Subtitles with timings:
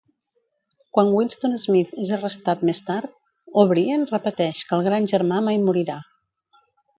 [0.97, 3.13] Quan Winston Smith és arrestat més tard,
[3.65, 6.01] O'Brien repeteix que el Gran Germà mai morirà.